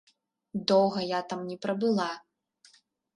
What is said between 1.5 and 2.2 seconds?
прабыла.